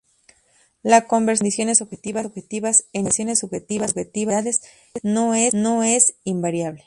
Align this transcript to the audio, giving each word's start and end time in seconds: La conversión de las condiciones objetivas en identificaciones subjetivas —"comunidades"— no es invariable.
La 0.81 1.05
conversión 1.05 1.35
de 1.67 1.71
las 1.71 1.77
condiciones 1.77 1.81
objetivas 2.25 2.85
en 2.93 3.01
identificaciones 3.01 3.37
subjetivas 3.37 3.93
—"comunidades"— 3.93 4.61
no 5.03 5.35
es 5.83 6.15
invariable. 6.23 6.79